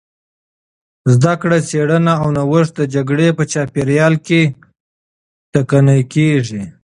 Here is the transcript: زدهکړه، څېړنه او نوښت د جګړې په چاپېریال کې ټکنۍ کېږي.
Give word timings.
زدهکړه، 1.13 1.57
څېړنه 1.69 2.13
او 2.21 2.27
نوښت 2.37 2.73
د 2.79 2.81
جګړې 2.93 3.27
په 3.37 3.43
چاپېریال 3.51 4.13
کې 4.27 4.41
ټکنۍ 5.53 6.01
کېږي. 6.13 6.63